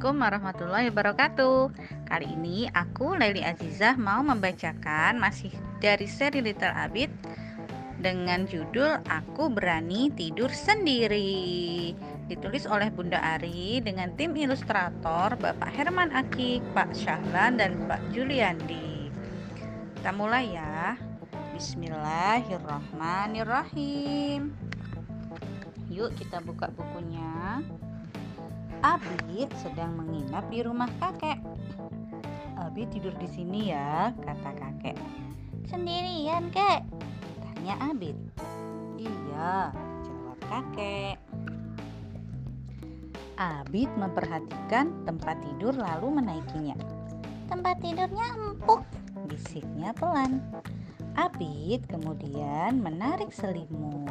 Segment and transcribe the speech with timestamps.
[0.00, 1.76] Assalamualaikum warahmatullahi wabarakatuh.
[2.08, 7.12] Kali ini aku Laili Azizah mau membacakan masih dari seri Little Abid
[8.00, 11.92] Dengan judul Aku Berani Tidur Sendiri.
[12.32, 19.12] Ditulis oleh Bunda Ari dengan tim ilustrator Bapak Herman Akik, Pak Syahlan, dan Pak Juliandi.
[20.00, 20.96] Kita mulai ya.
[21.52, 24.48] Bismillahirrahmanirrahim.
[25.92, 27.60] Yuk kita buka bukunya
[28.80, 31.36] Abid sedang menginap di rumah kakek.
[32.56, 34.96] Abid tidur di sini ya, kata kakek.
[35.68, 36.88] Sendirian, kek?
[37.44, 38.16] Tanya Abid.
[38.96, 41.20] Iya, jawab kakek.
[43.36, 46.76] Abid memperhatikan tempat tidur lalu menaikinya.
[47.52, 48.80] Tempat tidurnya empuk,
[49.28, 50.40] bisiknya pelan.
[51.20, 54.08] Abid kemudian menarik selimut.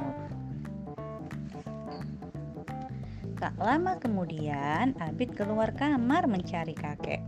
[3.39, 7.23] Tak lama kemudian, Abid keluar kamar mencari kakek.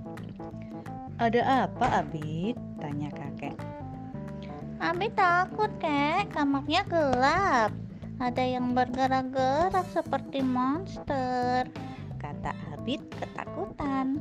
[1.16, 2.60] Ada apa, Abid?
[2.84, 3.56] Tanya kakek.
[4.84, 6.28] Abid takut, kek.
[6.36, 7.72] Kamarnya gelap.
[8.20, 11.64] Ada yang bergerak-gerak seperti monster,
[12.20, 14.20] kata Abid ketakutan.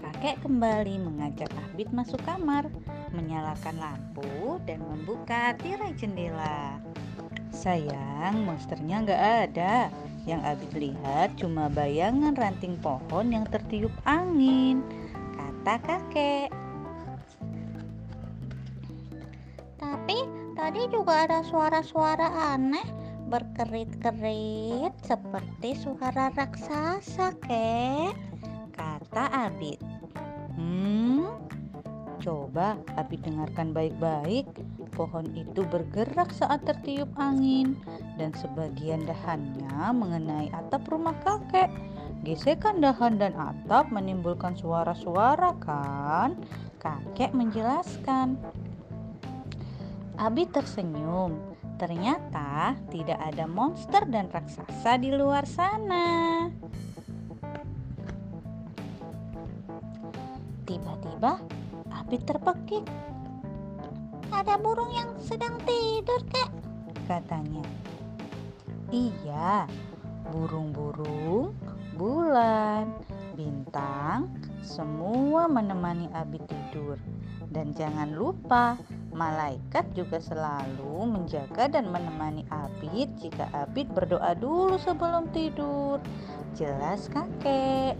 [0.00, 2.72] Kakek kembali mengajak Abid masuk kamar,
[3.12, 6.80] menyalakan lampu, dan membuka tirai jendela.
[7.54, 9.86] Sayang, monsternya nggak ada.
[10.26, 14.82] Yang Abid lihat cuma bayangan ranting pohon yang tertiup angin,
[15.38, 16.50] kata kakek.
[19.78, 20.18] Tapi
[20.58, 22.84] tadi juga ada suara-suara aneh
[23.30, 28.12] berkerit-kerit seperti suara raksasa, kek,
[28.74, 29.78] kata Abid.
[30.58, 31.38] Hmm,
[32.18, 34.48] coba Abid dengarkan baik-baik
[34.94, 37.74] pohon itu bergerak saat tertiup angin
[38.16, 41.68] dan sebagian dahannya mengenai atap rumah kakek.
[42.24, 46.38] Gesekan dahan dan atap menimbulkan suara-suara kan?
[46.80, 48.40] Kakek menjelaskan.
[50.16, 51.36] Abi tersenyum.
[51.74, 56.46] Ternyata tidak ada monster dan raksasa di luar sana.
[60.64, 61.42] Tiba-tiba
[61.92, 62.86] Abi terpekik
[64.34, 66.50] ada burung yang sedang tidur, kek,
[67.06, 67.62] katanya.
[68.90, 69.70] Iya,
[70.34, 71.54] burung-burung,
[71.94, 72.90] bulan,
[73.38, 74.26] bintang,
[74.58, 76.98] semua menemani Abi tidur.
[77.54, 78.74] Dan jangan lupa,
[79.14, 86.02] malaikat juga selalu menjaga dan menemani Abid jika Abid berdoa dulu sebelum tidur.
[86.58, 87.94] Jelas kakek.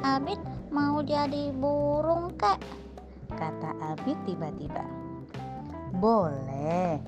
[0.00, 0.40] Abid
[0.76, 2.60] Mau jadi burung kek?
[3.32, 4.84] Kata Abi tiba-tiba.
[5.96, 7.00] Boleh,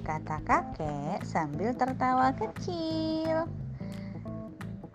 [0.00, 3.44] kata kakek sambil tertawa kecil.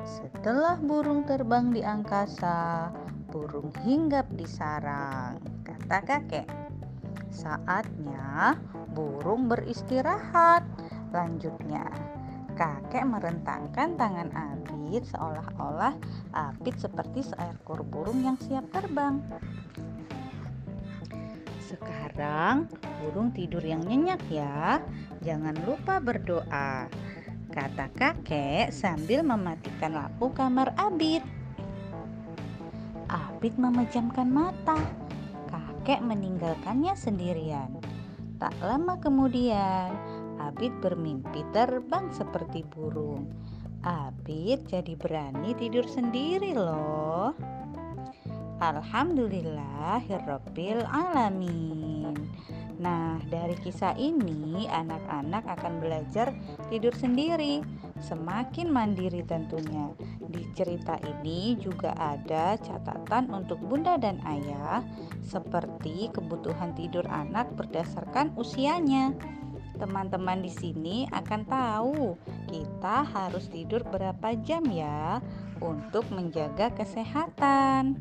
[0.01, 2.89] Setelah burung terbang di angkasa,
[3.29, 6.49] burung hinggap di sarang, kata kakek.
[7.29, 8.57] Saatnya
[8.89, 10.65] burung beristirahat.
[11.13, 11.85] Lanjutnya,
[12.55, 15.91] kakek merentangkan tangan Abid seolah-olah
[16.31, 19.19] Abid seperti seekor burung yang siap terbang.
[21.59, 22.71] Sekarang
[23.03, 24.79] burung tidur yang nyenyak ya.
[25.19, 26.87] Jangan lupa berdoa.
[27.51, 31.27] Kata kakek sambil mematikan lampu kamar Abid.
[33.11, 34.79] Abid memejamkan mata.
[35.51, 37.83] Kakek meninggalkannya sendirian.
[38.35, 39.95] Tak lama kemudian,
[40.45, 43.33] Abid bermimpi terbang seperti burung.
[43.81, 47.33] Abid jadi berani tidur sendiri loh.
[48.61, 52.13] Alhamdulillahirabbil alamin.
[52.77, 56.29] Nah, dari kisah ini anak-anak akan belajar
[56.69, 57.65] tidur sendiri,
[58.05, 59.89] semakin mandiri tentunya.
[60.29, 64.85] Di cerita ini juga ada catatan untuk bunda dan ayah
[65.25, 69.09] seperti kebutuhan tidur anak berdasarkan usianya
[69.75, 72.15] teman-teman di sini akan tahu
[72.47, 75.19] kita harus tidur berapa jam ya
[75.59, 77.99] untuk menjaga kesehatan.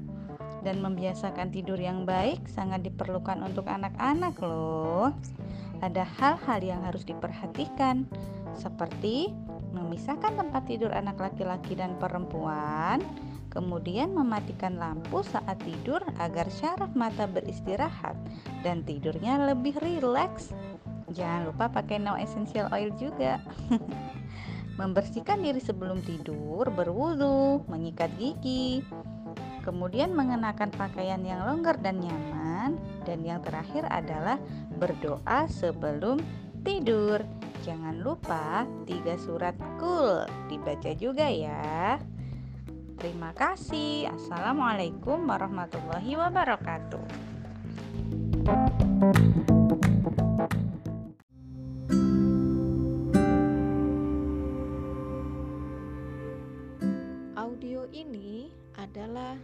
[0.64, 5.12] Dan membiasakan tidur yang baik sangat diperlukan untuk anak-anak loh.
[5.84, 8.08] Ada hal-hal yang harus diperhatikan
[8.56, 9.28] seperti
[9.76, 13.02] memisahkan tempat tidur anak laki-laki dan perempuan,
[13.50, 18.16] kemudian mematikan lampu saat tidur agar syaraf mata beristirahat
[18.62, 20.54] dan tidurnya lebih rileks
[21.14, 23.38] Jangan lupa pakai no essential oil juga.
[24.78, 28.82] Membersihkan diri sebelum tidur, berwudu, menyikat gigi,
[29.62, 32.74] kemudian mengenakan pakaian yang longgar dan nyaman,
[33.06, 34.42] dan yang terakhir adalah
[34.74, 36.18] berdoa sebelum
[36.66, 37.22] tidur.
[37.62, 41.96] Jangan lupa tiga surat kul dibaca juga ya.
[42.98, 44.10] Terima kasih.
[44.10, 47.04] Assalamualaikum warahmatullahi wabarakatuh.
[57.44, 58.48] Audio ini
[58.80, 59.36] adalah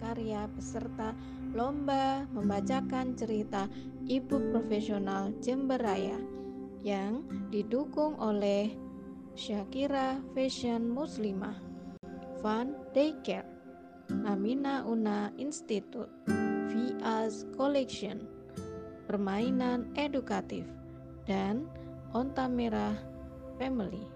[0.00, 1.12] karya peserta
[1.52, 3.68] lomba membacakan cerita
[4.08, 6.16] ibu profesional Jember Raya
[6.80, 8.72] yang didukung oleh
[9.36, 11.60] Syakira Fashion Muslimah,
[12.40, 13.44] Van Daycare,
[14.24, 16.08] Amina Una Institute,
[16.72, 18.24] Vias Collection,
[19.04, 20.64] Permainan Edukatif,
[21.28, 21.68] dan
[22.16, 22.96] Onta Merah
[23.60, 24.08] Family.